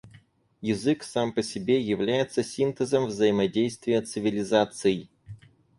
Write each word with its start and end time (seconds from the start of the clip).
Язык, 0.61 1.03
сам 1.03 1.31
по 1.31 1.43
себе, 1.43 1.79
является 1.79 2.41
синтезом 2.43 3.05
взаимодействия 3.05 4.01
цивилизаций. 4.01 5.11